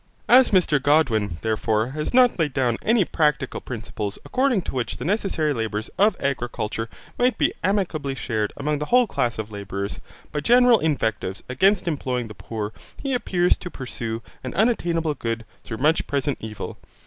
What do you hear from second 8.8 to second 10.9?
whole class of labourers, by general